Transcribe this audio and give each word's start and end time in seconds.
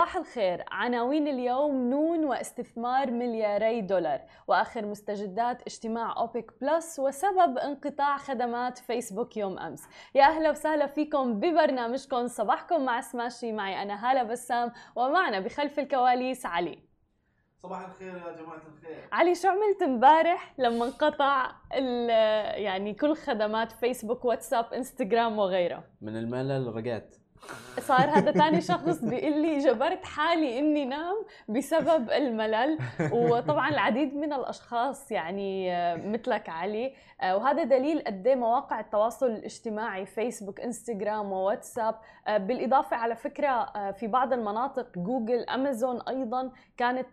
صباح 0.00 0.16
الخير. 0.16 0.64
عناوين 0.70 1.28
اليوم 1.28 1.90
نون 1.90 2.24
واستثمار 2.24 3.10
ملياري 3.10 3.80
دولار 3.80 4.20
وآخر 4.48 4.86
مستجدات 4.86 5.62
اجتماع 5.62 6.16
أوبك 6.16 6.52
بلس 6.60 6.98
وسبب 6.98 7.58
انقطاع 7.58 8.16
خدمات 8.16 8.78
فيسبوك 8.78 9.36
يوم 9.36 9.58
أمس. 9.58 9.88
يا 10.14 10.24
أهلا 10.24 10.50
وسهلا 10.50 10.86
فيكم 10.86 11.40
ببرنامجكم. 11.40 12.26
صباحكم 12.26 12.84
مع 12.84 13.00
سماشي 13.00 13.52
معي 13.52 13.82
أنا 13.82 14.10
هالة 14.10 14.22
بسام 14.22 14.72
ومعنا 14.96 15.40
بخلف 15.40 15.78
الكواليس 15.78 16.46
علي. 16.46 16.78
صباح 17.62 17.86
الخير 17.88 18.16
يا 18.16 18.42
جماعة 18.42 18.62
الخير. 18.76 19.08
علي 19.12 19.34
شو 19.34 19.48
عملت 19.48 19.82
امبارح 19.82 20.54
لما 20.58 20.84
انقطع 20.84 21.50
يعني 22.56 22.94
كل 22.94 23.16
خدمات 23.16 23.72
فيسبوك 23.72 24.24
واتساب 24.24 24.72
إنستغرام 24.74 25.38
وغيرها 25.38 25.84
من 26.00 26.16
الملل 26.16 26.74
رجعت. 26.76 27.16
صار 27.80 28.10
هذا 28.10 28.32
ثاني 28.32 28.60
شخص 28.60 29.04
بيقول 29.04 29.42
لي 29.42 29.58
جبرت 29.58 30.04
حالي 30.04 30.58
إني 30.58 30.84
نام 30.84 31.24
بسبب 31.48 32.10
الملل. 32.10 32.78
وطبعا 33.12 33.68
العديد 33.68 34.16
من 34.16 34.32
الأشخاص 34.32 35.12
يعني 35.12 35.72
آه، 35.74 35.96
مثلك 35.96 36.48
علي. 36.48 36.94
آه، 37.20 37.36
وهذا 37.36 37.62
دليل 37.64 38.04
قد 38.06 38.26
إيه 38.26 38.34
مواقع 38.34 38.80
التواصل 38.80 39.26
الاجتماعي 39.26 40.06
فيسبوك 40.06 40.60
إنستغرام 40.60 41.32
وواتساب 41.32 41.94
آه، 42.26 42.36
بالإضافة 42.36 42.96
على 42.96 43.16
فكرة 43.16 43.72
في 43.92 44.06
بعض 44.06 44.32
المناطق 44.32 44.98
جوجل 44.98 45.44
أمازون 45.44 46.02
أيضا 46.02 46.50
كانت 46.76 47.08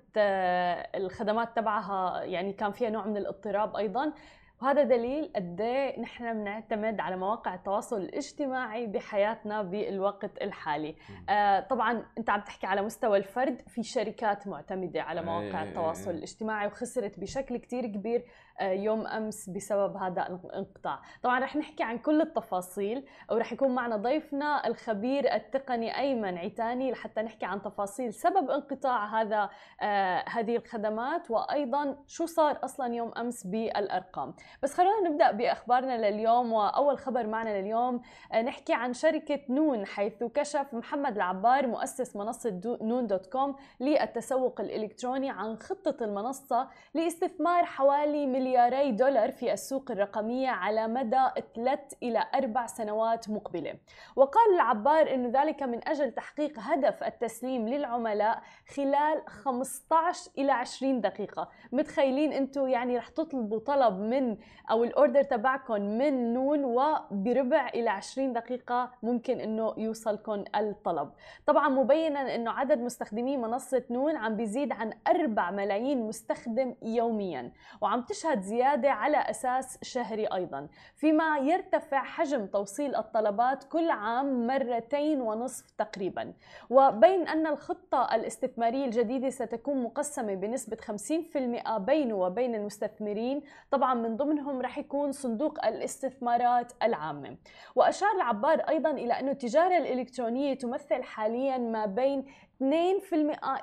الخدمات 0.95 1.55
تبعها 1.55 2.23
يعني 2.23 2.53
كان 2.53 2.71
فيها 2.71 2.89
نوع 2.89 3.05
من 3.05 3.17
الاضطراب 3.17 3.75
أيضا. 3.75 4.13
وهذا 4.61 4.83
دليل 4.83 5.31
قد 5.35 5.61
إيه 5.61 5.99
نحن 5.99 6.33
بنعتمد 6.33 6.99
على 6.99 7.17
مواقع 7.17 7.55
التواصل 7.55 8.01
الاجتماعي 8.01 8.87
بحياتنا 8.87 9.61
بالوقت 9.61 10.41
الحالي. 10.41 10.95
آه 11.29 11.59
طبعا 11.59 12.05
أنت 12.17 12.29
عم 12.29 12.41
تحكي 12.41 12.67
على 12.67 12.81
مستوى 12.81 13.17
الفرد 13.17 13.61
في 13.67 13.83
شركات 13.83 14.47
معتمدة 14.47 15.01
على 15.01 15.21
مواقع 15.21 15.41
إيه، 15.41 15.63
إيه، 15.63 15.69
التواصل 15.69 16.09
إيه. 16.09 16.17
الاجتماعي 16.17 16.67
وخسرت 16.67 17.19
بشكل 17.19 17.57
كتير 17.57 17.85
كبير. 17.85 18.23
يوم 18.61 19.07
أمس 19.07 19.49
بسبب 19.49 19.97
هذا 19.97 20.39
الانقطاع. 20.45 20.99
طبعا 21.23 21.39
رح 21.39 21.55
نحكي 21.55 21.83
عن 21.83 21.97
كل 21.97 22.21
التفاصيل 22.21 23.05
ورح 23.31 23.53
يكون 23.53 23.75
معنا 23.75 23.95
ضيفنا 23.95 24.67
الخبير 24.67 25.33
التقني 25.35 25.99
أيمن 25.99 26.37
عتاني 26.37 26.91
لحتى 26.91 27.21
نحكي 27.21 27.45
عن 27.45 27.61
تفاصيل 27.61 28.13
سبب 28.13 28.49
انقطاع 28.49 29.21
هذا 29.21 29.49
آه 29.81 30.23
هذه 30.29 30.55
الخدمات 30.55 31.31
وأيضا 31.31 31.97
شو 32.07 32.25
صار 32.25 32.59
أصلا 32.63 32.93
يوم 32.95 33.11
أمس 33.17 33.47
بالأرقام. 33.47 34.33
بس 34.63 34.73
خلونا 34.73 35.09
نبدأ 35.09 35.31
بأخبارنا 35.31 36.09
لليوم 36.09 36.53
وأول 36.53 36.97
خبر 36.97 37.27
معنا 37.27 37.61
لليوم 37.61 38.01
آه 38.33 38.41
نحكي 38.41 38.73
عن 38.73 38.93
شركة 38.93 39.39
نون 39.49 39.85
حيث 39.85 40.23
كشف 40.23 40.73
محمد 40.73 41.15
العبار 41.15 41.67
مؤسس 41.67 42.15
منصة 42.15 42.77
نون 42.81 43.07
دوت 43.07 43.25
كوم 43.25 43.55
للتسوق 43.79 44.61
الإلكتروني 44.61 45.29
عن 45.29 45.57
خطة 45.57 46.03
المنصة 46.03 46.67
لاستثمار 46.93 47.65
حوالي 47.65 48.25
مليون 48.25 48.46
ملياري 48.47 48.91
دولار 48.91 49.31
في 49.31 49.53
السوق 49.53 49.91
الرقمية 49.91 50.49
على 50.49 50.87
مدى 50.87 51.27
ثلاث 51.55 51.93
إلى 52.03 52.23
أربع 52.35 52.65
سنوات 52.65 53.29
مقبلة. 53.29 53.73
وقال 54.15 54.53
العبار 54.55 55.13
أن 55.13 55.31
ذلك 55.31 55.63
من 55.63 55.87
أجل 55.87 56.11
تحقيق 56.11 56.59
هدف 56.59 57.03
التسليم 57.03 57.67
للعملاء 57.67 58.41
خلال 58.75 59.21
15 59.27 60.31
إلى 60.37 60.51
20 60.51 61.01
دقيقة. 61.01 61.49
متخيلين 61.71 62.33
أنتم 62.33 62.67
يعني 62.67 62.97
رح 62.97 63.07
تطلبوا 63.07 63.59
طلب 63.59 63.99
من 63.99 64.37
أو 64.71 64.83
الأوردر 64.83 65.23
تبعكم 65.23 65.81
من 65.81 66.33
نون 66.33 66.65
وبربع 66.65 67.67
إلى 67.67 67.89
20 67.89 68.33
دقيقة 68.33 68.91
ممكن 69.03 69.39
أنه 69.39 69.73
يوصلكم 69.77 70.43
الطلب. 70.55 71.09
طبعا 71.45 71.69
مبينا 71.69 72.35
أنه 72.35 72.51
عدد 72.51 72.79
مستخدمي 72.79 73.37
منصة 73.37 73.83
نون 73.89 74.15
عم 74.15 74.35
بيزيد 74.35 74.71
عن 74.71 74.93
4 75.07 75.51
ملايين 75.51 76.07
مستخدم 76.07 76.75
يوميا. 76.81 77.51
وعم 77.81 78.01
تشهد 78.01 78.36
تشهد 78.37 78.41
زيادة 78.41 78.91
على 78.91 79.17
أساس 79.17 79.79
شهري 79.81 80.27
أيضا. 80.27 80.67
فيما 80.95 81.37
يرتفع 81.37 82.03
حجم 82.03 82.45
توصيل 82.45 82.95
الطلبات 82.95 83.63
كل 83.63 83.89
عام 83.89 84.47
مرتين 84.47 85.21
ونصف 85.21 85.71
تقريبا. 85.71 86.33
وبين 86.69 87.27
أن 87.27 87.47
الخطة 87.47 88.15
الاستثمارية 88.15 88.85
الجديدة 88.85 89.29
ستكون 89.29 89.83
مقسمة 89.83 90.35
بنسبة 90.35 90.77
50% 90.77 91.77
بينه 91.77 92.15
وبين 92.15 92.55
المستثمرين 92.55 93.41
طبعا 93.71 93.93
من 93.93 94.17
ضمنهم 94.17 94.61
رح 94.61 94.77
يكون 94.77 95.11
صندوق 95.11 95.65
الاستثمارات 95.65 96.71
العامة. 96.83 97.37
وأشار 97.75 98.11
العبار 98.15 98.59
أيضا 98.59 98.91
إلى 98.91 99.13
أن 99.13 99.29
التجارة 99.29 99.77
الإلكترونية 99.77 100.53
تمثل 100.53 101.03
حاليا 101.03 101.57
ما 101.57 101.85
بين 101.85 102.25
2% 102.59 102.63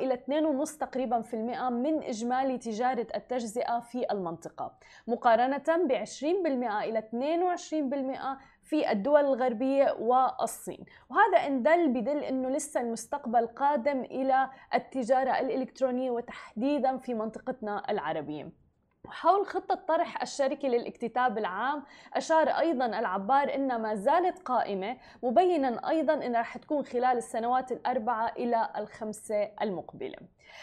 إلى 0.00 0.14
2.5 0.14 0.78
تقريبا 0.78 1.20
في 1.20 1.34
المئة 1.34 1.68
من 1.68 2.02
إجمالي 2.02 2.58
تجارة 2.58 3.06
التجزئة 3.14 3.80
في 3.80 4.06
المنطقة. 4.12 4.72
مقارنة 5.06 5.86
ب 5.88 5.92
20% 5.92 6.82
إلى 6.82 6.98
22% 6.98 8.38
في 8.62 8.90
الدول 8.92 9.20
الغربية 9.20 9.96
والصين. 10.00 10.84
وهذا 11.10 11.46
إن 11.46 11.62
دل 11.62 11.88
بدل 11.88 12.18
أنه 12.18 12.48
لسه 12.48 12.80
المستقبل 12.80 13.46
قادم 13.46 14.00
إلى 14.00 14.50
التجارة 14.74 15.40
الإلكترونية 15.40 16.10
وتحديدا 16.10 16.98
في 16.98 17.14
منطقتنا 17.14 17.90
العربية. 17.90 18.63
وحول 19.04 19.46
خطة 19.46 19.74
طرح 19.74 20.22
الشركة 20.22 20.68
للاكتتاب 20.68 21.38
العام 21.38 21.82
أشار 22.14 22.48
أيضا 22.48 22.86
العبار 22.86 23.54
أنها 23.54 23.78
ما 23.78 23.94
زالت 23.94 24.38
قائمة 24.38 24.96
مبينا 25.22 25.88
أيضا 25.88 26.14
أنها 26.14 26.40
رح 26.40 26.56
تكون 26.58 26.84
خلال 26.84 27.16
السنوات 27.16 27.72
الأربعة 27.72 28.32
إلى 28.36 28.70
الخمسة 28.76 29.50
المقبلة. 29.62 30.18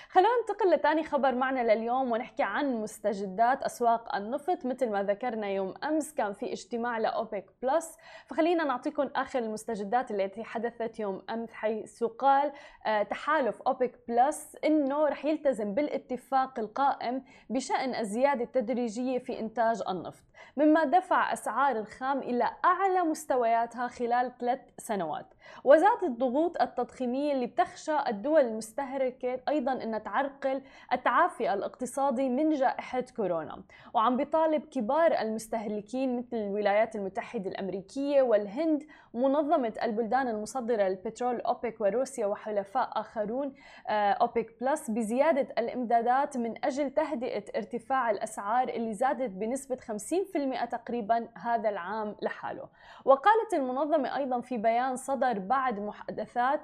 خلونا 0.09 0.30
ننتقل 0.40 0.74
لثاني 0.74 1.03
خبر 1.03 1.36
معنا 1.36 1.74
لليوم 1.74 2.12
ونحكي 2.12 2.44
عن 2.44 2.81
مستجدات 2.81 3.64
أسواق 3.64 4.16
النفط. 4.16 4.66
مثل 4.66 4.90
ما 4.90 5.03
ذكرنا 5.03 5.47
يوم 5.47 5.74
أمس 5.84 6.14
كان 6.14 6.34
في 6.34 6.53
اجتماع 6.53 6.97
لأوبك 6.97 7.46
بلس. 7.62 7.97
فخلينا 8.25 8.64
نعطيكم 8.64 9.09
آخر 9.16 9.40
المستجدات 9.40 10.12
التي 10.12 10.44
حدثت 10.44 11.00
يوم 11.00 11.22
أمس 11.30 11.52
حيث 11.52 12.03
قال 12.03 12.52
آه، 12.86 13.03
تحالف 13.03 13.62
أوبك 13.62 14.00
بلس 14.08 14.58
أنه 14.66 15.08
رح 15.08 15.25
يلتزم 15.25 15.74
بالاتفاق 15.74 16.59
القائم 16.59 17.24
بشأن 17.50 17.96
الزيادة 17.96 18.44
التدريجية 18.44 19.19
في 19.19 19.40
إنتاج 19.40 19.81
النفط. 19.90 20.24
مما 20.57 20.84
دفع 20.84 21.34
أسعار 21.34 21.75
الخام 21.75 22.19
إلى 22.19 22.50
أعلى 22.66 23.02
مستوياتها 23.02 23.88
خلال 23.88 24.31
ثلاث 24.40 24.59
سنوات. 24.78 25.25
وزادت 25.63 26.03
الضغوط 26.03 26.62
التضخيمية 26.62 27.34
اللي 27.34 27.46
بتخشى 27.46 28.00
الدول 28.07 28.41
المستهلكة 28.41 29.40
أيضا 29.50 29.72
أنها 29.72 30.00
تعرقل 30.00 30.62
التعافي 30.94 31.53
الاقتصادي 31.53 32.30
من 32.30 32.50
جائحة 32.50 33.06
كورونا. 33.16 33.63
وعم 33.94 34.18
بيطالب 34.18 34.66
كبار 34.66 35.19
المستهلكين 35.22 36.18
مثل 36.18 36.38
الولايات 36.38 36.96
المتحدة 36.96 37.50
الأمريكية 37.50 38.22
والهند 38.22 38.84
ومنظمة 39.13 39.73
البلدان 39.83 40.27
المصدرة 40.27 40.83
للبترول 40.83 41.41
أوبك 41.41 41.81
وروسيا 41.81 42.25
وحلفاء 42.25 42.89
آخرون 42.99 43.53
آه، 43.88 44.11
أوبك 44.11 44.55
بلس 44.61 44.91
بزيادة 44.91 45.47
الإمدادات 45.57 46.38
من 46.38 46.66
أجل 46.66 46.89
تهدئة 46.89 47.44
ارتفاع 47.55 48.11
الأسعار 48.11 48.69
اللي 48.69 48.94
زادت 48.94 49.29
بنسبة 49.29 49.75
50% 49.75 50.66
تقريبا 50.66 51.27
هذا 51.38 51.69
العام 51.69 52.16
لحاله. 52.21 52.69
وقالت 53.05 53.53
المنظمة 53.53 54.17
أيضا 54.17 54.41
في 54.41 54.57
بيان 54.57 54.95
صدر 54.95 55.39
بعد 55.39 55.79
محادثات 55.79 56.61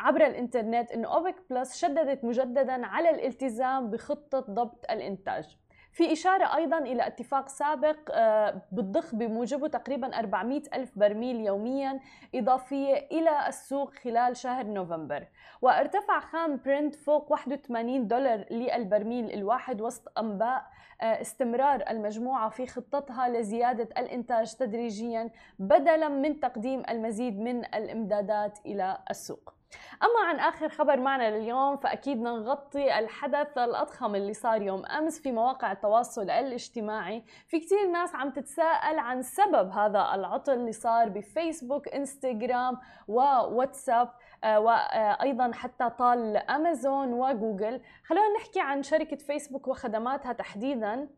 عبر 0.00 0.26
الإنترنت 0.26 0.92
أن 0.92 1.04
أوبك 1.04 1.36
بلس 1.50 1.76
شددت 1.76 2.24
مجددا 2.24 2.86
على 2.86 3.10
الالتزام 3.10 3.90
بخطة 3.90 4.40
ضبط 4.40 4.84
الإنتاج. 4.90 5.63
في 5.94 6.12
إشارة 6.12 6.56
أيضا 6.56 6.78
إلى 6.78 7.06
اتفاق 7.06 7.48
سابق 7.48 7.96
آه، 8.10 8.62
بتضخ 8.72 9.14
بموجبه 9.14 9.68
تقريبا 9.68 10.18
400 10.18 10.62
ألف 10.74 10.98
برميل 10.98 11.40
يوميا 11.40 12.00
إضافية 12.34 12.94
إلى 13.12 13.48
السوق 13.48 13.94
خلال 13.94 14.36
شهر 14.36 14.66
نوفمبر. 14.66 15.26
وارتفع 15.62 16.20
خام 16.20 16.60
برنت 16.64 16.94
فوق 16.94 17.32
81 17.32 18.08
دولار 18.08 18.44
للبرميل 18.50 19.32
الواحد 19.34 19.80
وسط 19.80 20.18
أنباء 20.18 20.66
آه، 21.00 21.20
استمرار 21.20 21.84
المجموعة 21.90 22.48
في 22.48 22.66
خطتها 22.66 23.28
لزيادة 23.28 23.88
الإنتاج 23.98 24.54
تدريجيا 24.54 25.30
بدلا 25.58 26.08
من 26.08 26.40
تقديم 26.40 26.82
المزيد 26.90 27.40
من 27.40 27.64
الإمدادات 27.64 28.58
إلى 28.66 28.98
السوق. 29.10 29.54
أما 30.02 30.28
عن 30.28 30.38
آخر 30.40 30.68
خبر 30.68 31.00
معنا 31.00 31.36
لليوم 31.38 31.76
فأكيد 31.76 32.22
نغطي 32.22 32.98
الحدث 32.98 33.58
الأضخم 33.58 34.14
اللي 34.14 34.34
صار 34.34 34.62
يوم 34.62 34.86
أمس 34.86 35.20
في 35.20 35.32
مواقع 35.32 35.72
التواصل 35.72 36.30
الاجتماعي. 36.30 37.24
في 37.48 37.60
كتير 37.60 37.86
ناس 37.92 38.14
عم 38.14 38.30
تتساءل 38.30 38.98
عن 38.98 39.22
سبب 39.22 39.70
هذا 39.70 40.14
العطل 40.14 40.52
اللي 40.52 40.72
صار 40.72 41.08
بفيسبوك 41.08 41.88
إنستغرام 41.88 42.78
وواتساب 43.08 44.08
آه، 44.44 44.60
وأيضا 44.60 45.52
حتى 45.52 45.90
طال 45.90 46.36
أمازون 46.36 47.12
وجوجل. 47.12 47.80
خلونا 48.04 48.34
نحكي 48.36 48.60
عن 48.60 48.82
شركة 48.82 49.16
فيسبوك 49.16 49.68
وخدماتها 49.68 50.32
تحديدا. 50.32 51.08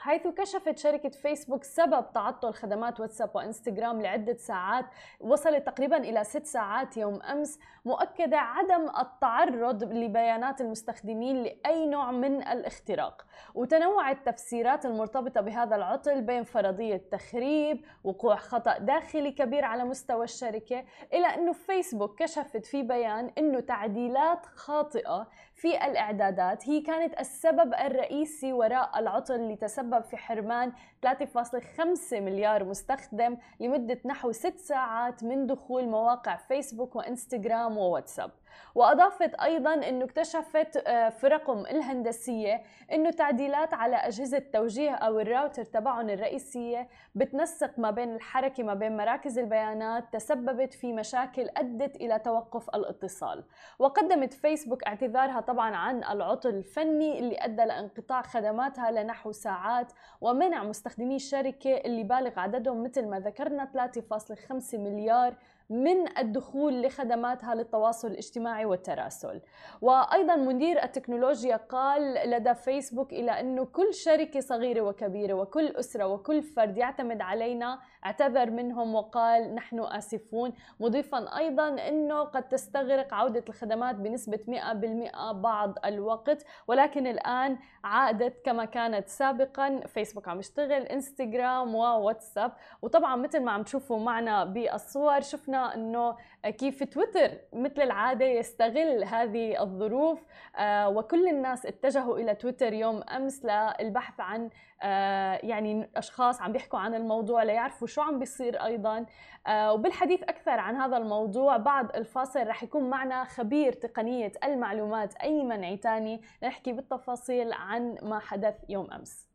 حيث 0.00 0.26
كشفت 0.26 0.78
شركة 0.78 1.08
فيسبوك 1.08 1.64
سبب 1.64 2.12
تعطل 2.14 2.54
خدمات 2.54 3.00
واتساب 3.00 3.30
وإنستغرام 3.34 4.02
لعدة 4.02 4.36
ساعات 4.36 4.84
وصلت 5.20 5.66
تقريبا 5.66 5.96
إلى 5.96 6.24
ست 6.24 6.46
ساعات 6.46 6.96
يوم 6.96 7.22
أمس 7.22 7.58
مؤكدة 7.84 8.36
عدم 8.38 8.88
التعرض 8.98 9.84
لبيانات 9.84 10.60
المستخدمين 10.60 11.42
لأي 11.42 11.86
نوع 11.86 12.10
من 12.10 12.42
الاختراق. 12.48 13.26
وتنوع 13.54 14.10
التفسيرات 14.10 14.86
المرتبطة 14.86 15.40
بهذا 15.40 15.76
العطل 15.76 16.22
بين 16.22 16.44
فرضية 16.44 17.02
تخريب 17.10 17.84
وقوع 18.04 18.36
خطأ 18.36 18.78
داخلي 18.78 19.32
كبير 19.32 19.64
على 19.64 19.84
مستوى 19.84 20.24
الشركة 20.24 20.84
إلى 21.12 21.26
أنه 21.26 21.52
فيسبوك 21.52 22.22
كشفت 22.22 22.66
في 22.66 22.82
بيان 22.82 23.32
أنه 23.38 23.60
تعديلات 23.60 24.46
خاطئة 24.46 25.28
في 25.60 25.86
الإعدادات. 25.86 26.68
هي 26.68 26.80
كانت 26.80 27.20
السبب 27.20 27.74
الرئيسي 27.74 28.52
وراء 28.52 28.98
العطل 28.98 29.34
اللي 29.34 29.56
تسبب 29.56 30.04
في 30.04 30.16
حرمان 30.16 30.72
3.5 31.02 32.20
مليار 32.20 32.64
مستخدم 32.64 33.36
لمدة 33.60 33.98
نحو 34.04 34.32
6 34.32 34.56
ساعات 34.56 35.24
من 35.24 35.46
دخول 35.46 35.88
مواقع 35.88 36.36
فيسبوك 36.36 36.96
وإنستغرام 36.96 37.78
وواتساب. 37.78 38.30
وأضافت 38.74 39.34
أيضا 39.34 39.74
أنه 39.74 40.04
اكتشفت 40.04 40.82
آه، 40.86 41.08
فرقهم 41.08 41.66
الهندسية 41.66 42.62
أنه 42.92 43.10
تعديلات 43.10 43.74
على 43.74 43.96
أجهزة 43.96 44.42
توجيه 44.52 44.90
أو 44.90 45.20
الراوتر 45.20 45.64
تبعهم 45.64 46.10
الرئيسية 46.10 46.88
بتنسق 47.14 47.78
ما 47.78 47.90
بين 47.90 48.14
الحركة 48.14 48.62
ما 48.62 48.74
بين 48.74 48.96
مراكز 48.96 49.38
البيانات 49.38 50.04
تسببت 50.12 50.74
في 50.74 50.92
مشاكل 50.92 51.48
أدت 51.56 51.96
إلى 51.96 52.18
توقف 52.18 52.70
الاتصال. 52.70 53.44
وقدمت 53.78 54.32
فيسبوك 54.32 54.84
اعتذارها 54.84 55.40
طبعا 55.40 55.76
عن 55.76 56.04
العطل 56.04 56.48
الفني 56.48 57.18
اللي 57.18 57.36
أدى 57.38 57.64
لانقطاع 57.64 58.22
خدماتها 58.22 58.90
لنحو 58.90 59.32
ساعات 59.32 59.92
ومنع 60.20 60.62
مستخدمي 60.62 61.16
الشركة 61.16 61.76
اللي 61.76 62.02
بالغ 62.02 62.40
عددهم 62.40 62.82
مثل 62.82 63.06
ما 63.08 63.20
ذكرنا 63.20 63.90
3.5 63.98 64.74
مليار 64.74 65.34
من 65.70 66.18
الدخول 66.18 66.82
لخدماتها 66.82 67.54
للتواصل 67.54 68.08
الاجتماعي 68.08 68.64
والتراسل. 68.64 69.40
وأيضا 69.80 70.36
مدير 70.36 70.82
التكنولوجيا 70.82 71.56
قال 71.56 72.30
لدى 72.30 72.54
فيسبوك 72.54 73.12
إلى 73.12 73.40
أنه 73.40 73.64
كل 73.64 73.94
شركة 73.94 74.40
صغيرة 74.40 74.80
وكبيرة 74.80 75.34
وكل 75.34 75.66
أسرة 75.66 76.06
وكل 76.06 76.42
فرد 76.42 76.76
يعتمد 76.76 77.20
علينا 77.20 77.78
اعتذر 78.06 78.50
منهم 78.50 78.94
وقال 78.94 79.54
نحن 79.54 79.80
آسفون. 79.80 80.52
مضيفا 80.80 81.38
أيضا 81.38 81.68
أنه 81.68 82.20
قد 82.20 82.48
تستغرق 82.48 83.14
عودة 83.14 83.44
الخدمات 83.48 83.94
بنسبة 83.94 84.40
100% 84.48 85.32
بعض 85.32 85.74
الوقت 85.84 86.44
ولكن 86.68 87.06
الآن 87.06 87.58
عادت 87.84 88.44
كما 88.44 88.64
كانت 88.64 89.08
سابقا. 89.08 89.80
فيسبوك 89.86 90.28
عم 90.28 90.38
يشتغل 90.38 90.82
إنستغرام 90.82 91.74
وواتساب. 91.74 92.52
وطبعا 92.82 93.16
مثل 93.16 93.40
ما 93.40 93.52
عم 93.52 93.62
تشوفوا 93.62 93.98
معنا 93.98 94.44
بالصور 94.44 95.20
شفنا 95.20 95.59
إنه 95.66 96.16
كيف 96.44 96.84
تويتر 96.84 97.30
مثل 97.52 97.82
العادة 97.82 98.24
يستغل 98.24 99.04
هذه 99.04 99.62
الظروف. 99.62 100.20
آه، 100.56 100.88
وكل 100.88 101.28
الناس 101.28 101.66
اتجهوا 101.66 102.18
إلى 102.18 102.34
تويتر 102.34 102.72
يوم 102.72 103.02
أمس 103.02 103.44
للبحث 103.44 104.20
عن 104.20 104.50
آه، 104.82 105.40
يعني 105.42 105.90
أشخاص 105.96 106.42
عم 106.42 106.52
بيحكوا 106.52 106.78
عن 106.78 106.94
الموضوع 106.94 107.42
ليعرفوا 107.42 107.86
شو 107.86 108.00
عم 108.00 108.18
بيصير 108.18 108.64
أيضا. 108.64 109.06
آه، 109.46 109.72
وبالحديث 109.72 110.22
أكثر 110.22 110.58
عن 110.60 110.76
هذا 110.76 110.96
الموضوع 110.96 111.56
بعد 111.56 111.96
الفاصل 111.96 112.46
رح 112.46 112.62
يكون 112.62 112.90
معنا 112.90 113.24
خبير 113.24 113.72
تقنية 113.72 114.32
المعلومات 114.44 115.14
أيمن 115.16 115.64
عيتاني 115.64 116.22
نحكي 116.42 116.72
بالتفاصيل 116.72 117.52
عن 117.52 117.96
ما 118.02 118.18
حدث 118.18 118.54
يوم 118.68 118.90
أمس. 118.92 119.29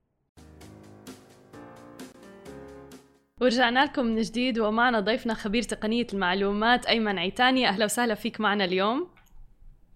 ورجعنا 3.41 3.85
لكم 3.85 4.05
من 4.05 4.21
جديد 4.21 4.59
ومعنا 4.59 4.99
ضيفنا 4.99 5.33
خبير 5.33 5.63
تقنية 5.63 6.07
المعلومات 6.13 6.85
أيمن 6.85 7.17
عيتاني. 7.19 7.67
أهلا 7.67 7.85
وسهلا 7.85 8.15
فيك 8.15 8.41
معنا 8.41 8.65
اليوم. 8.65 9.07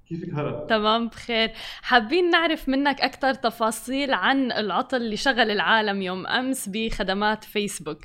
كيفك 0.07 0.33
هلا؟ 0.33 0.65
تمام 0.69 1.07
بخير. 1.07 1.51
حابين 1.81 2.29
نعرف 2.29 2.69
منك 2.69 3.01
أكثر 3.01 3.33
تفاصيل 3.33 4.13
عن 4.13 4.51
العطل 4.51 4.97
اللي 4.97 5.15
شغل 5.15 5.51
العالم 5.51 6.01
يوم 6.01 6.27
أمس 6.27 6.69
بخدمات 6.69 7.43
فيسبوك. 7.43 7.99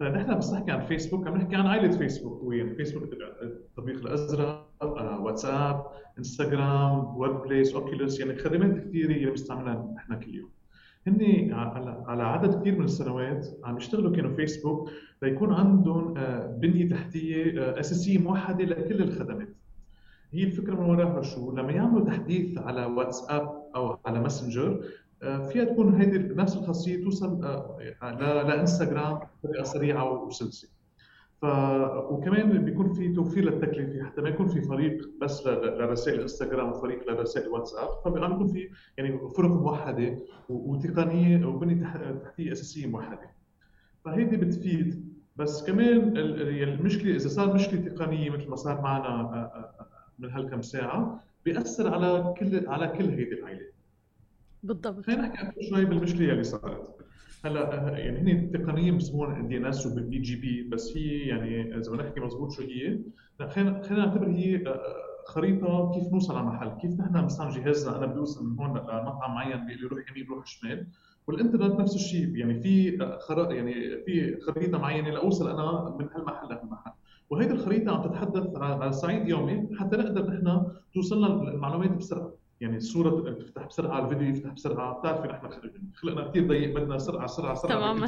طيب 0.00 0.14
نحن 0.14 0.38
بس 0.38 0.52
نحكي 0.52 0.70
عن 0.70 0.86
فيسبوك 0.86 1.26
عم 1.26 1.36
نحكي 1.36 1.56
عن 1.56 1.66
عائلة 1.66 1.98
فيسبوك. 1.98 2.42
وين 2.42 2.74
فيسبوك 2.74 3.02
التطبيق 3.42 3.96
الأزرق 3.96 4.68
آه، 4.82 5.20
واتساب 5.20 5.86
إنستغرام 6.18 7.16
Workplace 7.16 7.74
Oculus 7.74 8.20
يعني 8.20 8.38
خدمات 8.38 8.88
كثيرة 8.88 9.12
اللي 9.12 9.30
بنستعملها 9.30 9.94
نحن 9.96 10.20
كل 10.20 10.34
يوم. 10.34 10.55
هن 11.06 11.52
على 12.06 12.22
عدد 12.22 12.60
كثير 12.60 12.78
من 12.78 12.84
السنوات 12.84 13.46
عم 13.64 13.76
يشتغلوا 13.76 14.16
كانوا 14.16 14.36
فيسبوك 14.36 14.90
ليكون 15.22 15.52
عندهم 15.52 16.18
آه، 16.18 16.46
بنية 16.46 16.88
تحتية 16.88 17.60
آه، 17.62 17.80
اساسيه 17.80 18.18
موحدة 18.18 18.64
لكل 18.64 19.02
الخدمات. 19.02 19.48
هي 20.32 20.44
الفكرة 20.44 20.74
من 20.74 20.90
وراها 20.90 21.22
شو؟ 21.22 21.52
لما 21.52 21.72
يعملوا 21.72 22.06
تحديث 22.06 22.58
على 22.58 22.84
واتساب 22.86 23.62
أو 23.76 23.98
على 24.06 24.20
ماسنجر 24.20 24.84
آه، 25.22 25.48
فيها 25.48 25.64
تكون 25.64 26.00
هيدي 26.00 26.18
نفس 26.18 26.56
الخاصية 26.56 27.04
توصل 27.04 27.40
لإنستغرام 28.22 29.18
بطريقة 29.44 29.64
سريعة 29.64 30.22
وسلسة. 30.22 30.75
ف 31.42 31.44
وكمان 32.10 32.64
بيكون 32.64 32.92
في 32.92 33.12
توفير 33.12 33.44
للتكلفة. 33.44 34.04
حتى 34.04 34.20
ما 34.20 34.28
يكون 34.28 34.48
في 34.48 34.60
فريق 34.60 35.10
بس 35.20 35.46
لرسائل 35.46 36.20
انستغرام 36.20 36.70
وفريق 36.70 37.10
لرسائل 37.10 37.48
واتساب 37.48 37.88
فبيكون 38.04 38.32
يكون 38.32 38.46
في 38.46 38.68
يعني 38.98 39.18
فرق 39.36 39.50
موحدة 39.50 40.18
وتقنية 40.48 41.46
وبنية 41.46 41.84
تحتية 42.24 42.52
أساسية 42.52 42.86
موحدة. 42.86 43.30
فهيدي 44.04 44.36
بتفيد. 44.36 45.16
بس 45.36 45.66
كمان 45.66 46.16
المشكلة 46.16 47.16
إذا 47.16 47.28
صار 47.28 47.54
مشكلة 47.54 47.80
تقنية 47.80 48.30
مثل 48.30 48.48
ما 48.48 48.56
صار 48.56 48.80
معنا 48.80 49.06
آه، 49.08 49.34
آه، 49.34 49.80
آه، 49.80 49.86
من 50.18 50.30
هالكم 50.30 50.62
ساعة 50.62 51.24
بيأثر 51.44 51.94
على 51.94 52.34
كل 52.38 52.68
على 52.68 52.88
كل 52.88 53.04
هيدي 53.04 53.34
العائله 53.34 53.75
بالضبط. 54.66 55.04
خلينا 55.06 55.22
نحكي 55.22 55.68
شوي 55.68 55.84
بالمشكلة 55.84 56.32
اللي 56.32 56.42
صارت. 56.44 56.96
هلأ 57.44 57.98
يعني 57.98 58.18
هن 58.18 58.50
تقنيا 58.52 58.92
بسموها 58.92 59.40
DNS 59.42 59.86
وبال 59.86 60.18
BGP 60.18 60.62
بس 60.62 60.96
هي 60.96 61.18
يعني 61.18 61.76
إذا 61.76 61.90
بدنا 61.92 62.02
نحكي 62.02 62.20
مضبوط 62.20 62.52
شو 62.52 62.62
هي 62.62 62.98
خلينا 63.48 63.82
خلينا 63.82 64.06
نعتبر 64.06 64.30
هي 64.30 64.66
آه، 64.66 64.70
آه، 64.70 65.06
خريطة 65.26 65.90
كيف 65.94 66.12
نوصل 66.12 66.36
على 66.36 66.46
محل، 66.46 66.68
كيف 66.68 67.00
نحن 67.00 67.24
مثلا 67.24 67.50
جهازنا. 67.50 67.98
أنا 67.98 68.06
بوصل 68.06 68.46
من 68.46 68.58
هون 68.58 68.70
لمطعم 68.70 69.34
معين 69.34 69.66
بيقول 69.66 69.82
لي 69.82 69.88
روح 69.88 70.10
يمين 70.10 70.26
روح 70.28 70.46
شمال. 70.46 70.86
والإنترنت 71.26 71.80
نفس 71.80 71.94
الشيء 71.94 72.36
يعني 72.36 72.60
في 72.62 73.02
آه، 73.02 73.18
خر... 73.18 73.52
يعني 73.52 73.72
في 74.04 74.40
خريطة 74.40 74.78
معينة 74.78 75.10
لاوصل 75.10 75.50
أنا 75.50 75.96
من 76.00 76.08
هالمحل 76.14 76.48
لهالمحل. 76.48 76.90
وهيدي 77.30 77.52
الخريطة 77.52 77.92
عم 77.96 78.10
تتحدث 78.10 78.56
على 78.56 78.92
صعيد 78.92 79.28
يومي 79.28 79.68
حتى 79.78 79.96
نقدر 79.96 80.30
نحن 80.30 80.66
توصلنا 80.94 81.26
المعلومات 81.26 81.90
بسرعة. 81.90 82.45
يعني 82.60 82.76
الصورة 82.76 83.30
تفتح 83.32 83.66
بسرعة 83.66 84.04
الفيديو 84.04 84.28
يفتح 84.28 84.50
بسرعة 84.52 84.98
بتعرفي 85.00 85.28
نحن 85.28 85.48
خلقنا 85.94 86.28
كثير 86.28 86.48
ضيق 86.48 86.74
بدنا 86.80 86.98
سرعة 86.98 87.26
سرعة 87.26 87.54
سرعة. 87.54 87.72
تماما. 87.92 88.06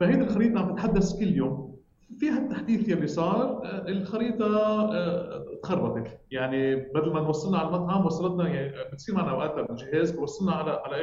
فهيدي 0.00 0.20
الخريطة 0.22 0.60
عم 0.60 0.74
تتحدث 0.74 1.18
كل 1.18 1.26
يوم. 1.36 1.76
فيها 2.18 2.38
التحديث 2.38 2.88
يلي 2.88 3.06
صار 3.06 3.42
آه، 3.64 3.88
الخريطة 3.88 4.46
آه، 4.94 5.44
تخربطت 5.62 6.18
يعني 6.30 6.76
بدل 6.76 7.12
ما 7.12 7.20
نوصلنا 7.20 7.58
على 7.58 7.68
المطعم 7.68 8.06
وصلتنا 8.06 8.48
يعني 8.48 8.90
بتصير 8.92 9.14
معنا 9.14 9.30
أوقات 9.30 9.68
بالجهاز 9.68 10.10
بوصلنا 10.10 10.52
على 10.52 10.70
على 10.70 10.96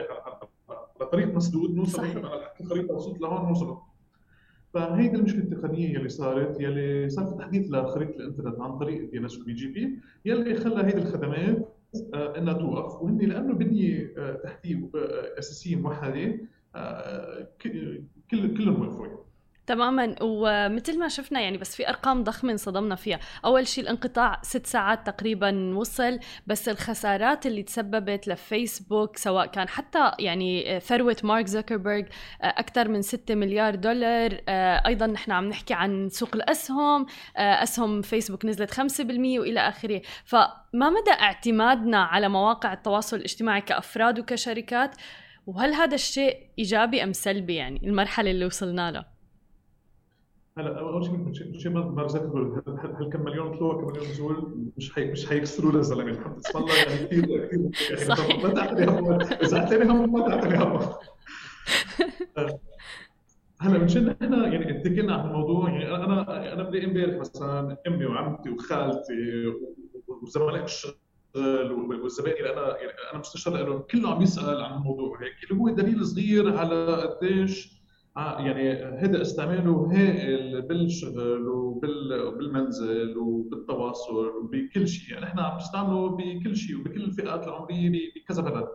على 0.70 1.10
طريق 1.12 1.36
مسدود 1.36 1.76
نوصل 1.76 2.06
على 2.06 2.52
الخريطه 2.62 2.94
وصلت 2.94 3.22
لهون 3.22 3.48
نوصل. 3.48 3.78
فهيدي 4.74 5.16
المشكلة 5.18 5.42
التقنية 5.44 5.90
يلي 5.94 6.10
صارت 6.10 6.62
يلي 6.62 7.10
صار 7.10 7.26
في 7.26 7.36
تحديث 7.38 7.72
لخريطه 7.72 8.16
الإنترنت 8.16 8.60
عن 8.62 8.78
طريق 8.78 9.02
ال 9.02 9.18
DNS 9.18 9.36
BGP 9.36 10.00
يلي 10.26 10.56
خلى 10.56 10.84
هيدي 10.86 10.98
الخدمات 10.98 11.58
آه، 11.58 11.73
انها 12.16 12.54
توقف 12.54 13.02
وهن 13.02 13.18
لأنه 13.18 13.54
بنيه 13.54 14.14
آه، 14.18 14.34
تحتيه 14.44 14.76
آه، 14.96 15.40
اساسيه 15.40 15.76
موحده 15.76 16.40
كل 17.62 18.58
كلهم 18.58 18.82
وقفوا 18.82 19.06
يعني. 19.08 19.18
تماما. 19.66 20.16
ومثل 20.22 21.00
ما 21.00 21.08
شفنا 21.08 21.42
يعني 21.42 21.58
بس 21.58 21.76
في 21.76 21.90
أرقام 21.90 22.24
ضخمة 22.24 22.52
انصدمنا 22.52 22.96
فيها. 22.96 23.20
أول 23.46 23.68
شيء 23.68 23.84
الانقطاع 23.84 24.40
ست 24.42 24.66
ساعات 24.66 25.08
تقريبا 25.08 25.76
وصل 25.76 26.20
بس 26.48 26.70
الخسارات 26.70 27.46
اللي 27.46 27.64
تسببت 27.64 28.28
لفيسبوك 28.28 29.18
سواء 29.18 29.46
كان 29.46 29.70
حتى 29.70 30.12
يعني 30.20 30.80
ثروة 30.80 31.18
مارك 31.24 31.48
زوكربيرج 31.48 32.06
أكثر 32.42 32.88
من 32.88 33.02
6 33.02 33.36
مليار 33.36 33.76
دولار. 33.76 34.42
أيضا 34.88 35.08
نحن 35.08 35.32
عم 35.32 35.50
نحكي 35.50 35.74
عن 35.74 36.10
سوق 36.10 36.30
الأسهم. 36.36 37.06
أسهم 37.38 38.02
فيسبوك 38.02 38.46
نزلت 38.46 38.72
5% 38.72 39.40
وإلى 39.40 39.60
آخره. 39.60 40.02
فما 40.26 40.90
مدى 40.90 41.12
اعتمادنا 41.12 42.04
على 42.04 42.30
مواقع 42.30 42.74
التواصل 42.74 43.18
الاجتماعي 43.18 43.62
كأفراد 43.62 44.20
وكشركات؟ 44.20 44.96
وهل 45.48 45.74
هذا 45.74 45.96
الشيء 45.96 46.38
إيجابي 46.60 47.04
أم 47.04 47.14
سلبي 47.14 47.56
يعني 47.56 47.82
المرحلة 47.84 48.32
اللي 48.32 48.46
وصلنا 48.46 48.92
لها 48.92 49.13
هلا 50.58 50.80
أول 50.80 51.06
شيء 51.06 51.14
من 51.14 51.34
شيء 51.34 51.72
ما 51.72 52.04
ذكروا 52.04 52.62
هل 53.00 53.10
كم 53.10 53.24
مليون 53.26 53.58
طلوع 53.58 53.82
كم 53.82 53.88
مليون 53.88 54.08
نزول 54.08 54.72
مش 54.78 54.94
حي 54.94 55.12
مش 55.12 55.26
حيكسروا 55.26 55.72
للزلمه 55.72 56.12
الحمد 56.12 56.38
اسم 56.38 56.58
الله 56.58 56.76
يعني 56.76 57.06
كثير 57.06 57.46
كثير. 57.46 57.72
يعني 58.10 58.44
ما 58.44 58.50
تعطيني 58.50 58.92
هم 58.92 59.12
إذا 59.22 59.58
اعطيني 59.58 59.92
هم 59.92 60.14
ما 60.14 60.30
تعطيني 60.30 60.58
هم 60.58 60.80
هلا 63.62 63.78
مشان 63.78 64.10
إحنا 64.10 64.48
يعني 64.48 64.78
اتكلنا 64.78 65.14
على 65.14 65.24
الموضوع؟ 65.24 65.70
يعني 65.70 65.96
أنا 65.96 66.54
أنا 66.54 66.64
بدي 66.64 66.86
امبارح 66.86 67.20
مثلا 67.20 67.78
أمي 67.88 68.06
وعمتي 68.06 68.50
وخالتي 68.50 69.54
وزملاء 70.08 70.64
الشغل 70.64 70.96
والزبائن 72.02 72.46
اللي 72.46 72.54
أنا 72.54 72.78
يعني 72.78 72.92
أنا 73.12 73.20
مستشار 73.20 73.54
لهم 73.54 73.80
كله 73.80 74.16
عم 74.16 74.22
يسأل 74.22 74.62
عن 74.62 74.78
الموضوع 74.78 75.22
هيك. 75.22 75.52
اللي 75.52 75.62
هو 75.62 75.70
دليل 75.70 76.06
صغير 76.06 76.58
على 76.58 76.86
قديش 76.96 77.83
آه، 78.18 78.40
يعني 78.40 78.72
هذا 78.74 79.22
استعماله 79.22 79.92
هائل 79.92 80.62
بالشغل 80.62 81.48
وبالمنزل 81.48 83.18
وبالتواصل 83.18 84.28
وبكل 84.28 84.88
شيء. 84.88 85.14
يعني 85.14 85.26
إحنا 85.26 85.42
عم 85.42 85.58
نستعمله 85.58 86.10
بكل 86.10 86.56
شيء 86.56 86.80
وبكل 86.80 87.04
الفئات 87.04 87.48
العمرية 87.48 87.92
بكذا 88.16 88.42
بلد. 88.42 88.68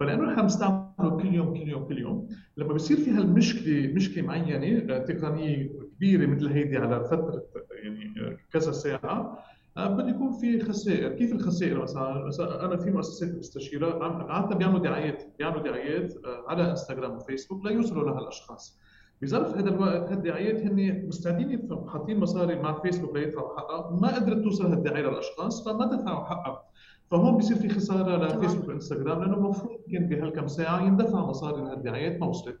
فلأنه 0.00 0.22
نحن 0.32 0.40
بنستعمله 0.42 1.16
كل 1.22 1.34
يوم 1.34 1.54
كل 1.54 1.68
يوم 1.68 1.84
كل 1.84 1.98
يوم 1.98 2.28
لما 2.56 2.72
بصير 2.74 2.96
في 2.96 3.10
هالمشكلة 3.10 3.92
مشكلة 3.94 4.26
معينة 4.26 4.98
تقنية 4.98 5.70
كبيرة 5.96 6.26
مثل 6.26 6.46
هيدي 6.46 6.76
على 6.78 7.04
فترة 7.04 7.42
يعني 7.82 8.36
كذا 8.52 8.72
ساعة 8.72 9.38
آه، 9.76 9.88
بده 9.88 10.08
يكون 10.08 10.32
في 10.32 10.60
خسائر، 10.60 11.12
كيف 11.12 11.32
الخسائر 11.32 11.82
مثلا؟ 11.82 12.24
مثلا 12.26 12.64
أنا 12.64 12.76
في 12.76 12.90
مؤسسات 12.90 13.38
مستشيرة 13.38 14.04
عادة 14.32 14.56
بيعملوا 14.56 14.78
دعايات 14.78 15.22
بيعملوا 15.38 15.62
دعايات 15.62 16.14
آه، 16.24 16.44
على 16.48 16.70
إنستغرام 16.70 17.16
وفيسبوك 17.16 17.66
ليوصلوا 17.66 18.10
لهالاشخاص. 18.10 18.80
بظرف 19.22 19.56
هذا 19.56 19.68
الوقت 19.68 20.12
هالدعايات 20.12 20.60
هن 20.60 21.06
مستعدين 21.06 21.68
حاطين 21.88 22.20
مصاري 22.20 22.56
مع 22.56 22.80
فيسبوك 22.80 23.16
ليدفعوا 23.16 23.58
حقها، 23.58 23.90
ما 24.00 24.14
قدرت 24.14 24.44
توصل 24.44 24.66
هالدعاية 24.66 25.02
للأشخاص 25.02 25.68
فما 25.68 25.86
دفعوا 25.86 26.24
حقها. 26.24 26.62
فهون 27.10 27.36
بصير 27.38 27.56
في 27.56 27.68
خسارة 27.68 28.26
لفيسبوك 28.26 28.68
وإنستغرام 28.68 29.20
لأنه 29.22 29.36
المفروض 29.36 29.78
كان 29.92 30.08
بهالكم 30.08 30.46
ساعة 30.46 30.82
يندفع 30.82 31.20
مصاري 31.20 31.62
لهالدعايات 31.62 32.20
ما 32.20 32.26
وصلت. 32.26 32.60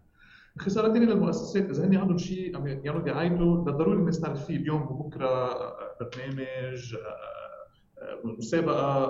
الخساره 0.60 0.86
الثانية 0.86 1.06
للمؤسسات 1.06 1.70
إذا 1.70 1.86
هن 1.86 1.96
عندهم 1.96 2.18
شيء 2.18 2.56
عم 2.56 2.66
يعملوا 2.66 3.04
دعايته 3.04 3.54
ضروري 3.64 3.98
الناس 3.98 4.20
تعرف 4.20 4.46
فيه 4.46 4.56
اليوم 4.56 4.82
وبكره 4.82 5.26
آه، 5.26 5.96
برنامج 6.00 6.94
آه، 6.94 8.02
آه، 8.02 8.20
مسابقة 8.24 9.06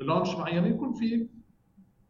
لانش 0.00 0.34
معين 0.34 0.64
يكون 0.64 0.92
في 0.92 1.28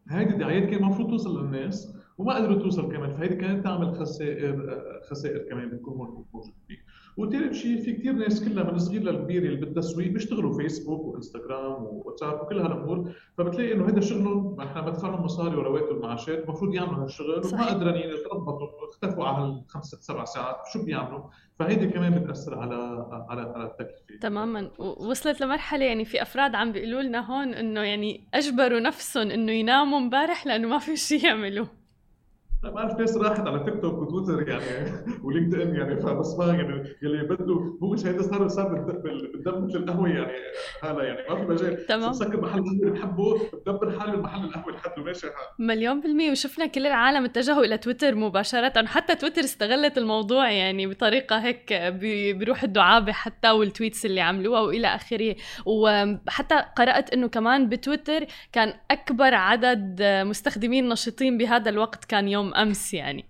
هيدي 0.09 0.31
الدعايات 0.31 0.71
كان 0.71 0.85
المفروض 0.85 1.11
توصل 1.11 1.45
للناس 1.45 1.97
وما 2.19 2.35
قدروا 2.35 2.63
توصل 2.63 2.93
كمان 2.93 3.13
فهيدي 3.13 3.35
كانت 3.35 3.65
تعمل 3.65 3.95
خسائر 3.95 4.81
خسائر 5.11 5.39
كمان 5.51 5.69
بتكون 5.69 5.97
موجودة. 5.97 6.55
فيه 6.69 6.77
وثالث 7.17 7.53
شيء 7.57 7.83
في 7.83 7.93
كثير 7.93 8.13
ناس 8.13 8.45
كلها 8.45 8.65
من 8.65 8.75
الصغير 8.75 9.03
للكبير 9.03 9.43
اللي 9.43 9.57
بالتسويق 9.57 10.09
بيشتغلوا 10.09 10.53
فيسبوك 10.53 11.01
وإنستغرام 11.07 11.83
وواتساب 11.83 12.41
وكل 12.41 12.59
هالأمور. 12.59 13.13
فبتلاقي 13.39 13.73
إنه 13.73 13.89
هذا 13.89 14.01
شغلهم 14.01 14.57
نحن 14.61 14.81
بدفع 14.81 15.09
لهم 15.09 15.25
مصاري 15.25 15.57
ورواتب 15.57 15.97
المعاشات 15.97 16.45
المفروض 16.45 16.75
يعملوا 16.75 17.05
هالشغل 17.05 17.43
وما 17.47 17.67
قدرانين 17.67 18.11
يتربطوا 18.11 18.69
اختفوا 18.89 19.25
على 19.25 19.45
الخمس 19.45 19.85
سبع 20.01 20.25
ساعات 20.25 20.57
شو 20.73 20.85
بيعملوا؟ 20.85 21.21
فهيدي 21.59 21.87
كمان 21.87 22.19
بتأثر 22.19 22.59
على 22.59 23.07
على 23.29 23.41
على 23.41 23.65
التكلفة. 23.65 24.19
تماما. 24.21 24.71
وصلت 24.79 25.41
لمرحلة 25.41 25.85
يعني 25.85 26.05
في 26.05 26.23
أفراد 26.23 26.55
عم 26.55 26.73
بيقولوا 26.73 27.03
لنا 27.03 27.21
هون 27.31 27.55
إنه 27.55 27.81
يعني 27.81 28.29
أجبروا 28.35 28.81
نفسهم 28.81 29.31
إنه 29.31 29.53
يناموا 29.53 29.99
امبارح 29.99 30.47
لأنه 30.47 30.69
ما 30.69 30.79
في 30.79 30.97
شيء 30.97 31.25
يعملوا. 31.25 31.67
ما 32.63 32.71
بعرف 32.71 33.01
ناس 33.01 33.17
راحت 33.17 33.41
على 33.47 33.65
تيك 33.65 33.83
توك 33.83 33.95
وتويتر 33.99 34.49
يعني 34.49 34.93
ولينكد 35.23 35.61
ان 35.61 35.77
يعني 35.77 35.97
فبس 36.01 36.39
ما 36.39 36.47
يعني 36.47 36.97
يلي 37.03 37.23
بده 37.23 37.55
هو 37.83 37.91
مش 37.91 38.07
هيدا 38.07 38.23
صار 38.23 38.49
صار 38.49 38.69
بالدم 38.75 39.65
مثل 39.65 39.79
القهوة 39.79 40.09
يعني 40.09 40.33
هلا 40.83 41.05
يعني 41.05 41.29
ما 41.31 41.37
في 41.37 41.43
مجال. 41.43 41.87
تمام. 41.87 42.11
مسكر 42.11 42.41
محل 42.41 42.63
قهوه 42.63 42.91
بحبه 42.91 43.41
بدبر 43.53 44.01
حالي 44.01 44.17
بمحل 44.17 44.45
القهوة 44.45 44.73
لحد 44.73 44.99
ماشي 44.99 45.27
حال 45.27 45.67
مليون 45.67 46.01
بالمية. 46.01 46.31
وشفنا 46.31 46.67
كل 46.67 46.87
العالم 46.87 47.25
اتجهوا 47.25 47.65
إلى 47.65 47.79
تويتر 47.79 48.15
مباشرة. 48.15 48.87
حتى 48.87 49.15
تويتر 49.15 49.41
استغلت 49.41 49.99
الموضوع 49.99 50.51
يعني 50.51 50.87
بطريقة 50.87 51.39
هيك 51.39 51.73
بيروح 52.39 52.63
الدعابه 52.63 53.13
حتى 53.13 53.51
والتويتس 53.51 54.07
اللي 54.07 54.21
عملوها 54.21 54.61
وإلى 54.61 54.87
آخره. 54.87 55.37
وحتى 55.67 56.65
قرأت 56.77 57.13
إنه 57.13 57.29
كمان 57.29 57.69
بتويتر 57.69 58.25
كان 58.53 58.75
أكبر 58.91 59.35
عدد 59.35 60.03
مستخدمين 60.03 60.89
نشيطين 60.89 61.39
بهذا 61.39 61.71
الوقت 61.71 62.05
كان 62.05 62.29
يوم 62.29 62.52
أمس 62.55 62.95
يعني. 62.95 63.25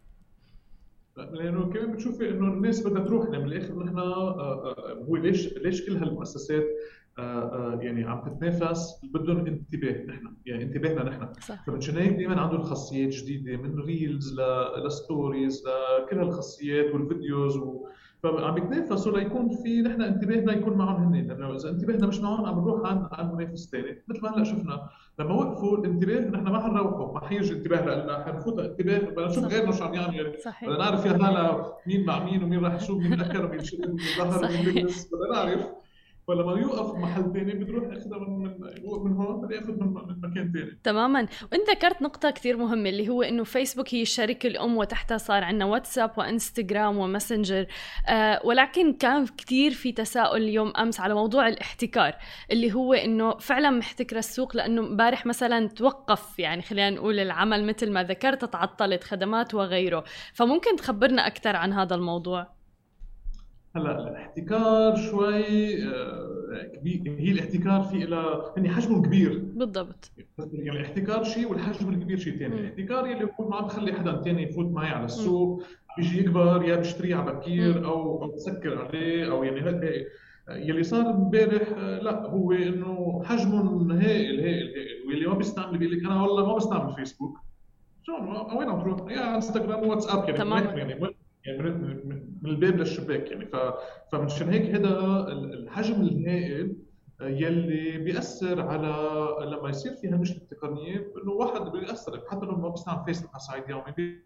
لأنه 1.16 1.72
كمان 1.72 1.92
بتشوفي 1.92 2.30
إنه 2.30 2.46
الناس 2.46 2.86
بدها 2.86 3.04
تروح 3.04 3.28
يعني 3.30 3.44
بالاخر 3.44 3.84
نحن 3.84 3.98
آه، 3.98 4.40
آه، 4.40 5.04
هو 5.08 5.16
ليش 5.16 5.54
ليش 5.58 5.86
كل 5.86 5.96
هالمؤسسات 5.96 6.64
آه، 7.18 7.78
يعني 7.82 8.04
عم 8.04 8.24
تتنافس؟ 8.24 9.00
بدهم 9.04 9.46
انتباه 9.46 10.04
نحن 10.06 10.34
يعني 10.46 10.62
انتباهنا 10.62 11.04
نحن. 11.04 11.32
فمشان 11.66 11.96
هيك 11.96 12.12
دائما 12.12 12.40
عندهم 12.40 12.62
خاصيات 12.62 13.08
جديدة 13.08 13.56
من 13.56 13.80
reels 13.80 14.40
ل 14.86 14.96
stories 14.96 15.64
لكل 15.66 16.18
هالخاصيات 16.18 16.94
وال 16.94 17.10
videos 17.10 17.56
و... 17.56 17.88
فعم 18.22 18.56
يتنافسوا 18.56 19.18
ليكون 19.18 19.48
في 19.62 19.82
نحن 19.82 20.02
انتباهنا 20.02 20.52
يكون 20.52 20.78
معهم 20.78 21.02
هن 21.02 21.26
لأنه 21.26 21.56
إذا 21.56 21.70
انتباهنا 21.70 22.06
مش 22.06 22.20
معهم 22.20 22.46
عم 22.46 22.60
نروح 22.60 22.90
عن 22.90 23.08
عن 23.12 23.34
منافس 23.34 23.70
ثاني 23.72 24.02
مثل 24.08 24.22
ما 24.22 24.34
هلأ 24.36 24.44
شفنا 24.44 24.88
لما 25.18 25.34
وقفوا 25.34 25.78
الانتباه 25.78 26.20
نحن 26.30 26.44
ما 26.44 26.60
حنروحوا 26.62 27.14
ما 27.14 27.20
حيجي 27.26 27.52
انتباه 27.54 27.94
لنا 28.04 28.24
حنفوت 28.24 28.58
انتباه 28.58 28.98
بدنا 28.98 29.26
نشوف 29.26 29.44
غيرنا 29.44 29.72
شو 29.72 29.84
عم 29.84 29.94
يعمل 29.94 30.36
بدنا 30.62 30.78
نعرف 30.78 31.06
يا 31.06 31.12
هلا 31.12 31.72
مين 31.86 32.06
مع 32.06 32.24
مين 32.24 32.42
ومين 32.44 32.64
راح 32.64 32.74
يشوف 32.74 32.98
مين 33.02 33.20
اكل 33.20 33.44
ومين 33.44 33.64
شرب 33.64 33.80
ومين 33.90 33.98
ظهر 34.18 34.44
ومين 34.44 34.78
لبس 34.84 35.08
بدنا 35.14 35.32
نعرف. 35.44 35.66
فلما 36.28 36.60
يوقف 36.60 36.94
محل 36.94 37.32
ثاني 37.32 37.54
بتروح 37.54 37.84
ياخذها 37.84 38.18
من 38.18 38.38
من 38.38 39.04
من 39.04 39.16
هون 39.16 39.40
بده 39.40 39.56
ياخذ 39.56 39.72
من, 39.72 39.86
من 39.86 40.20
مكان 40.20 40.52
ثاني 40.52 40.78
تماما. 40.84 41.26
وأنت 41.52 41.70
ذكرت 41.70 42.02
نقطة 42.02 42.30
كثير 42.30 42.56
مهمة 42.56 42.88
اللي 42.88 43.08
هو 43.08 43.22
إنه 43.22 43.44
فيسبوك 43.44 43.94
هي 43.94 44.02
الشركة 44.02 44.46
الأم 44.46 44.76
وتحتها 44.76 45.18
صار 45.18 45.44
عندنا 45.44 45.64
واتساب 45.64 46.10
وانستغرام 46.16 46.98
وماسنجر 46.98 47.66
آه 48.08 48.40
ولكن 48.44 48.92
كان 48.92 49.26
كثير 49.26 49.70
في 49.70 49.92
تساؤل 49.92 50.42
اليوم 50.42 50.72
أمس 50.76 51.00
على 51.00 51.14
موضوع 51.14 51.48
الاحتكار 51.48 52.14
اللي 52.50 52.72
هو 52.72 52.92
إنه 52.94 53.36
فعلا 53.38 53.70
محتكر 53.70 54.18
السوق 54.18 54.56
لأنه 54.56 54.80
امبارح 54.80 55.26
مثلا 55.26 55.68
توقف 55.68 56.38
يعني 56.38 56.62
خلينا 56.62 56.90
نقول 56.90 57.18
العمل 57.20 57.64
مثل 57.66 57.92
ما 57.92 58.02
ذكرت 58.02 58.44
تعطلت 58.44 59.04
خدمات 59.04 59.54
وغيره. 59.54 60.04
فممكن 60.34 60.76
تخبرنا 60.76 61.26
أكثر 61.26 61.56
عن 61.56 61.72
هذا 61.72 61.94
الموضوع؟ 61.94 62.61
هلا 63.76 64.08
الاحتكار 64.08 64.96
شوي 64.96 65.84
آه، 65.84 66.62
كبير 66.74 67.16
هي 67.18 67.30
الاحتكار 67.32 67.82
في 67.82 67.98
لها 67.98 68.52
يعني 68.56 68.68
حجمه 68.68 69.02
كبير. 69.02 69.38
بالضبط. 69.38 70.12
يعني 70.38 70.78
الاحتكار 70.80 71.24
شيء 71.24 71.50
والحجم 71.50 71.88
الكبير 71.88 72.18
شيء 72.18 72.38
ثاني 72.38 72.60
الاحتكار 72.60 73.06
يلي 73.06 73.28
هو 73.40 73.48
ما 73.48 73.60
بخلي 73.60 73.92
حدا 73.92 74.22
ثاني 74.22 74.42
يفوت 74.42 74.66
معي 74.66 74.90
على 74.90 75.04
السوق 75.04 75.62
بيجي 75.96 76.20
يكبر 76.20 76.64
يا 76.64 76.76
بشتريه 76.76 77.16
على 77.16 77.32
بكير 77.32 77.84
أو 77.84 78.22
أو 78.22 78.32
بسكر 78.32 78.78
عليه 78.78 79.32
أو 79.32 79.44
يعني 79.44 79.60
هيك 79.60 80.06
يلي 80.50 80.82
صار 80.82 81.10
امبارح 81.10 81.68
آه، 81.78 81.98
لا 81.98 82.26
هو 82.26 82.52
إنه 82.52 83.22
حجمهم 83.24 83.92
هائل 83.92 84.40
هائل 84.40 84.74
هائل. 84.74 85.06
واللي 85.06 85.26
ما 85.26 85.34
بيستعمل 85.34 85.78
بيقول 85.78 85.96
لك 85.98 86.04
أنا 86.04 86.22
والله 86.22 86.46
ما 86.46 86.56
بستعمل 86.56 86.94
فيسبوك 86.94 87.38
شو 88.02 88.12
وين 88.58 88.68
عم 88.68 88.82
تروح؟ 88.82 89.10
يا 89.10 89.34
انستغرام 89.34 89.88
واتساب 89.88 90.24
يعني 90.24 90.38
تمام 90.38 90.78
يعني 90.78 91.14
يعني 91.46 91.91
من, 92.42 92.50
الباب 92.50 92.76
للشباك 92.76 93.30
يعني. 93.30 93.50
فمشان 94.12 94.48
هيك 94.48 94.62
هذا 94.62 95.26
الحجم 95.32 96.00
الهائل 96.00 96.76
يلي 97.20 97.98
بيأثر 97.98 98.60
على 98.60 98.96
لما 99.50 99.68
يصير 99.68 99.94
في 99.94 100.08
هالمشكله 100.08 100.42
التقنيه 100.42 101.12
إنه 101.22 101.32
واحد 101.32 101.72
بيأثر 101.72 102.22
حتى 102.30 102.46
لو 102.46 102.56
ما 102.56 102.68
بيستعمل 102.68 103.04
فيسبوك 103.04 103.30
على 103.30 103.40
صعيد 103.40 103.64
يومي 103.68 104.18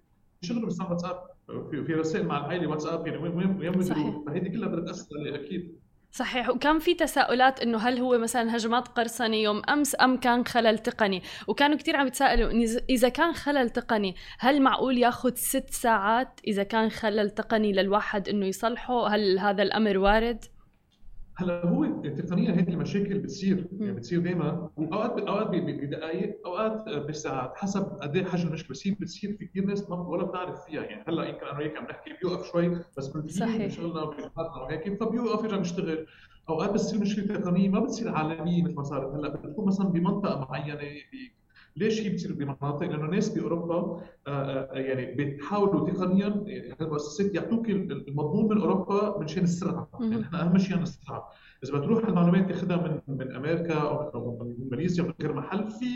بيشغله 0.43 0.67
بيستعمل 0.67 0.91
واتساب 0.91 1.23
في, 1.71 1.85
في 1.85 1.95
رسائل 1.95 2.27
مع 2.27 2.39
العائلة 2.39 2.67
واتساب 2.67 3.07
يعني 3.07 3.19
وين 3.19 3.37
وين 3.37 3.61
وين 3.61 4.25
فهيدي 4.27 4.51
كلها 4.51 4.69
بدها 4.69 4.95
عليه 5.19 5.35
أكيد. 5.35 5.86
صحيح. 6.17 6.49
وكان 6.49 6.79
في 6.79 6.95
تساؤلات 6.95 7.61
إنه 7.61 7.79
هل 7.79 7.99
هو 7.99 8.19
مثلا 8.19 8.57
هجمات 8.57 8.89
قرصنه 8.89 9.37
يوم 9.37 9.63
أمس 9.69 9.97
أم 10.01 10.17
كان 10.17 10.47
خلل 10.47 10.79
تقني؟ 10.79 11.23
وكانوا 11.47 11.77
كثير 11.77 11.97
عم 11.97 12.07
يتساءلوا 12.07 12.51
اذا 12.91 13.09
كان 13.09 13.33
خلل 13.33 13.71
تقني 13.71 14.17
هل 14.39 14.63
معقول 14.63 14.99
ياخذ 14.99 15.35
ست 15.35 15.71
ساعات 15.71 16.41
إذا 16.47 16.63
كان 16.63 16.91
خلل 16.91 17.31
تقني 17.31 17.73
للواحد 17.73 18.29
إنه 18.29 18.47
يصلحه؟ 18.47 19.09
هل 19.09 19.39
هذا 19.39 19.63
الأمر 19.63 19.99
وارد؟ 19.99 20.45
هلا 21.39 21.67
هو 21.67 21.85
تقنيا 22.03 22.53
هيك 22.57 22.69
المشاكل 22.69 23.19
بتصير. 23.19 23.67
يعني 23.81 23.93
بتصير 23.93 24.21
دائما 24.21 24.71
أوقات 24.79 25.29
أوقات 25.29 25.49
بدقائق 25.49 26.47
أوقات 26.47 26.89
بساعات 27.09 27.53
حسب 27.57 27.83
قد 27.83 28.17
إيه 28.17 28.25
حجم 28.25 28.49
المشكلة. 28.49 28.71
بس 28.71 28.87
هي 28.87 28.95
بتصير 28.95 29.37
في 29.37 29.47
كثير 29.47 29.65
ناس 29.65 29.91
ما 29.91 29.97
ولا 29.97 30.25
بتعرف 30.25 30.65
فيها. 30.65 30.83
يعني 30.83 31.05
هلأ 31.09 31.25
يمكن 31.25 31.47
أنا 31.47 31.59
وياك 31.59 31.77
عم 31.77 31.85
نحكي 31.85 32.11
بيوقف 32.23 32.47
شوي 32.53 32.69
بس 32.97 33.05
صحيح. 33.29 33.73
شغلنا 33.73 34.03
وهيك. 34.63 35.01
فبيوقف 35.03 35.45
يرجع 35.45 35.57
بيشتغل 35.57 36.07
أوقات 36.49 36.71
بتصير 36.71 37.01
مشكلة 37.01 37.37
تقنية 37.37 37.69
ما 37.69 37.81
بتصير 37.81 38.09
عالمية 38.09 38.63
مثل 38.63 38.75
ما 38.75 38.83
صارت. 38.83 39.15
هلأ 39.15 39.29
بتكون 39.29 39.67
مثلا 39.67 39.89
بمنطقة 39.89 40.41
معينة 40.41 40.79
ليش 41.77 42.03
هي 42.03 42.09
بتصير 42.09 42.33
بمناطق؟ 42.33 42.83
لأنه 42.83 43.05
الناس 43.05 43.29
باوروبا 43.29 43.75
آه، 43.75 44.01
آه، 44.27 44.79
يعني 44.79 45.15
بيحاولوا 45.15 45.91
تقنيا 45.91 46.45
يعني 46.47 47.35
يعطوك 47.35 47.71
المضمون 47.71 48.49
من 48.49 48.61
أوروبا 48.61 49.19
من 49.21 49.27
شأن 49.27 49.45
السرعه، 49.45 49.91
يعني 50.01 50.23
إحنا 50.23 50.43
أهم 50.43 50.59
شيء 50.59 50.77
السرعه، 50.77 51.31
إذا 51.65 51.79
بتروح 51.79 52.09
المعلومات 52.09 52.49
تاخذها 52.49 52.77
من 52.77 53.17
من 53.17 53.35
أمريكا 53.35 53.75
أو 53.75 54.39
من 54.41 54.69
ماليزيا 54.71 55.05
من 55.05 55.13
غير 55.21 55.33
محل 55.33 55.71
في 55.71 55.87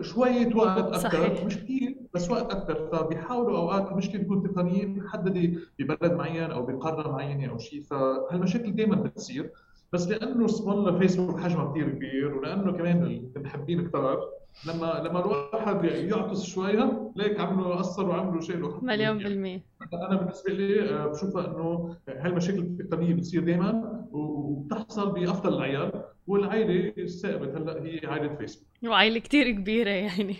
شوية 0.00 0.54
وقت 0.54 0.78
أكثر 0.78 1.10
صحيح. 1.10 1.44
مش 1.44 1.56
كثير 1.56 1.96
بس 2.14 2.30
وقت 2.30 2.54
أكثر. 2.54 2.88
فبيحاولوا 2.92 3.58
أوقات 3.58 3.92
المشكلة 3.92 4.22
تكون 4.22 4.42
تقنيين 4.42 4.98
محددة 4.98 5.60
ببلد 5.78 6.12
معين 6.12 6.50
أو 6.50 6.66
بقارة 6.66 7.12
معينة 7.12 7.50
أو 7.50 7.58
شيء. 7.58 7.82
فهالمشاكل 7.82 8.74
دائما 8.76 8.96
بتصير. 8.96 9.50
بس 9.92 10.08
لأنه 10.08 10.44
اسم 10.44 10.70
الله 10.70 10.98
فيسبوك 10.98 11.40
حجمه 11.40 11.70
كثير 11.70 11.90
كبير 11.90 12.34
ولأنه 12.34 12.72
كمان 12.72 13.30
المحبين 13.36 13.88
كثار 13.88 14.20
لما 14.64 15.02
لما 15.04 15.20
الواحد 15.20 15.84
يعطس 15.84 16.44
شوية 16.46 17.12
ليك 17.16 17.40
عملوا 17.40 17.76
قصروا 17.76 18.14
وعملوا 18.14 18.40
شيء 18.40 18.84
مليون 18.84 19.18
بالمية. 19.18 19.62
أنا 19.92 20.16
بالنسبة 20.16 20.52
لي 20.52 20.90
آه، 20.90 21.06
بشوفها 21.06 21.46
إنه 21.46 21.96
هالمشاكل 22.08 22.58
التقنية 22.58 23.14
بتصير 23.14 23.44
دائما 23.44 24.06
وبتحصل 24.10 25.12
بأفضل 25.12 25.54
العيال 25.54 26.04
والعائله 26.26 26.92
الثابت 26.98 27.56
هلأ 27.56 27.84
هي 27.84 28.00
عائلة 28.06 28.34
فيسبوك 28.34 28.68
وعائلة 28.84 29.18
كثير 29.18 29.50
كبيرة 29.50 29.90
يعني. 29.90 30.36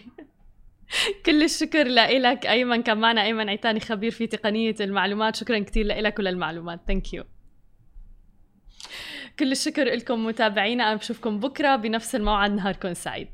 كل 1.26 1.42
الشكر 1.42 1.84
لك 1.84 2.46
أيمن 2.46 2.82
كان 2.82 2.98
معنا 2.98 3.24
أيمن 3.24 3.48
عيتاني 3.48 3.80
خبير 3.80 4.10
في 4.10 4.26
تقنية 4.26 4.74
المعلومات. 4.80 5.36
شكرا 5.36 5.58
كثير 5.58 5.86
لك 5.86 6.18
وللمعلومات. 6.18 6.80
thank 6.86 7.14
you 7.14 7.24
كل 9.38 9.52
الشكر 9.52 9.84
لكم 9.84 10.26
متابعينا. 10.26 10.84
أنا 10.84 10.94
بشوفكم 10.94 11.40
بكرة 11.40 11.76
بنفس 11.76 12.14
الموعد. 12.14 12.52
نهاركم 12.52 12.94
سعيد. 12.94 13.28